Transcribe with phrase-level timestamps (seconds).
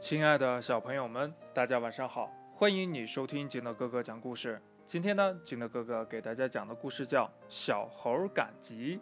[0.00, 2.32] 亲爱的小朋友们，大家晚上好！
[2.54, 4.60] 欢迎你收听金德哥哥讲故事。
[4.86, 8.98] 今天呢，金德哥哥给大家讲的故事叫《小猴赶集》。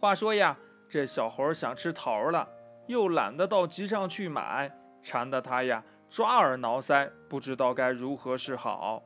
[0.00, 2.46] 话说呀，这小猴想吃桃了，
[2.88, 4.68] 又懒得到集上去买，
[5.00, 9.00] 馋得他呀抓耳挠腮，不知道该如何是好。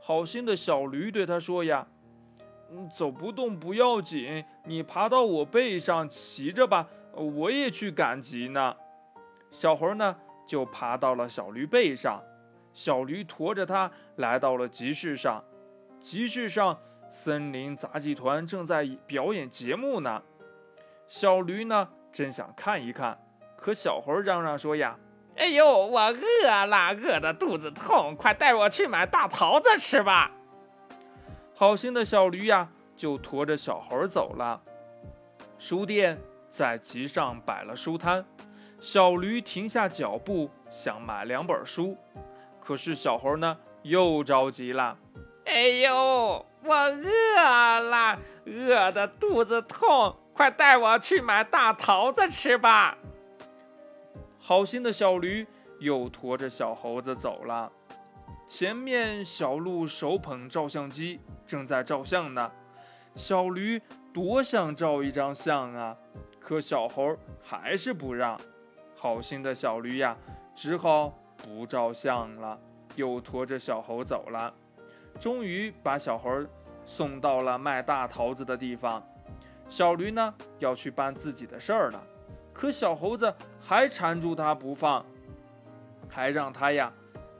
[0.00, 1.84] 好心的小驴对他说呀
[2.70, 8.76] ：“嗯，走不动不要紧，你爬到我背上骑着吧，我也去赶集呢。”
[9.50, 12.22] 小猴呢，就爬到了小驴背上，
[12.72, 15.42] 小驴驮着它来到了集市上。
[16.00, 16.78] 集市上，
[17.10, 20.22] 森林杂技团正在表演节目呢。
[21.06, 23.18] 小驴呢，真想看一看，
[23.56, 24.96] 可小猴嚷嚷说呀
[25.36, 30.30] ：“哎呦，我饿了，饿得肚子痛，快带我去买大桃子吃吧！”
[31.54, 34.60] 好心的小驴呀，就驮着小猴走了。
[35.58, 36.16] 书店
[36.48, 38.24] 在集上摆了书摊。
[38.80, 41.96] 小驴停下脚步，想买两本书，
[42.60, 44.96] 可是小猴呢又着急了。
[45.46, 52.96] 哎呦，我饿了，饿得肚子痛，快带我去买大桃子吃吧！
[54.38, 55.46] 好心的小驴
[55.80, 57.72] 又驮着小猴子走了。
[58.46, 62.50] 前面小鹿手捧照相机，正在照相呢。
[63.14, 63.82] 小驴
[64.14, 65.96] 多想照一张相啊，
[66.38, 68.38] 可小猴还是不让。
[69.00, 70.16] 好心的小驴呀，
[70.56, 72.58] 只好不照相了，
[72.96, 74.52] 又驮着小猴走了。
[75.20, 76.44] 终于把小猴
[76.84, 79.00] 送到了卖大桃子的地方。
[79.68, 82.02] 小驴呢，要去办自己的事儿了，
[82.52, 85.06] 可小猴子还缠住他不放，
[86.08, 86.92] 还让他呀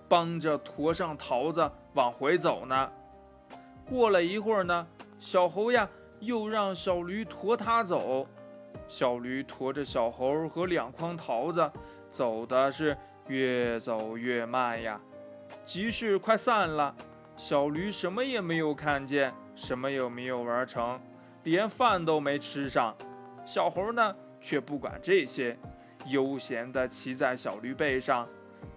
[0.09, 2.93] 帮着驮上桃子往回走呢。
[3.84, 4.87] 过了一会儿呢，
[5.19, 5.89] 小猴呀
[6.20, 8.28] 又让小驴驮他走。
[8.88, 11.70] 小驴驮着小猴和两筐桃子，
[12.11, 15.00] 走的是越走越慢呀。
[15.64, 16.94] 集市快散了，
[17.36, 21.00] 小驴什么也没有看见，什么也没有玩成，
[21.44, 22.97] 连饭都没吃上。
[23.44, 25.56] 小猴呢，却不管这些，
[26.06, 28.28] 悠闲地骑在小驴背上，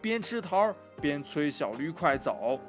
[0.02, 2.60] 边吃桃边催小驴快走。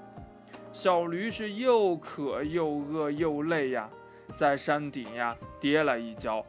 [0.72, 3.88] 小驴是又渴又饿又累呀，
[4.34, 6.44] 在山顶呀跌了一跤。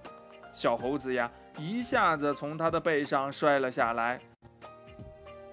[0.54, 4.20] 小猴子呀，一下子从他的背上摔了下来，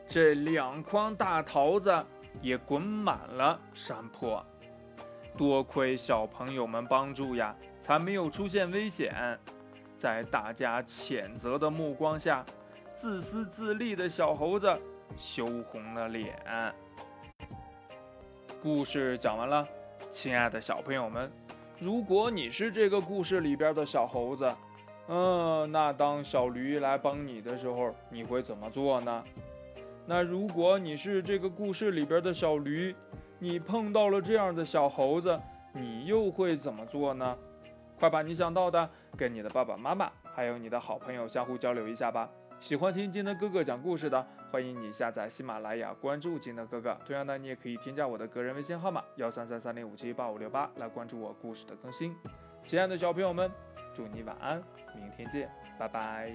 [0.06, 1.92] 这两筐大桃子
[2.42, 4.44] 也滚满了山坡。
[5.36, 9.38] 多亏小朋友们帮助呀，才没有出现危险。
[9.96, 12.44] 在大家谴责的目光下，
[12.94, 14.78] 自私自利的小猴子
[15.16, 16.34] 羞红了脸。
[18.62, 19.66] 故事讲完了，
[20.10, 21.30] 亲爱的小朋友们，
[21.78, 24.50] 如果你是这个故事里边的小猴子，
[25.12, 29.24] 嗯，那当小驴来帮你的时候，你会怎么做呢？
[30.06, 32.94] 那如果你是这个故事里边的小驴，
[33.40, 35.36] 你碰到了这样的小猴子，
[35.72, 37.36] 你又会怎么做呢？
[37.98, 42.30] 快把你想到的跟你的爸爸妈妈还有你的好朋友相互交流一下吧。
[42.60, 46.96] 喜欢听金德哥哥讲故事的，欢迎你下载喜马拉雅，关注金德哥哥。
[47.04, 52.14] 同样呢，你也可以添加我的个人微信号码幺三三三零五七八五六八来关注我故事的更新。
[52.64, 53.50] 亲爱的小朋友们。
[54.00, 54.62] 祝你晚安
[54.94, 55.46] 明天见
[55.78, 56.34] 拜拜。